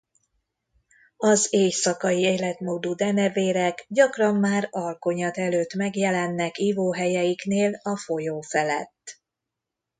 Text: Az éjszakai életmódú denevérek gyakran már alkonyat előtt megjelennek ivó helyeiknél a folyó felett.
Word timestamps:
Az 1.17 1.47
éjszakai 1.49 2.19
életmódú 2.19 2.93
denevérek 2.95 3.85
gyakran 3.87 4.35
már 4.35 4.67
alkonyat 4.71 5.37
előtt 5.37 5.73
megjelennek 5.73 6.57
ivó 6.57 6.93
helyeiknél 6.93 7.73
a 7.83 7.97
folyó 7.97 8.41
felett. 8.41 9.21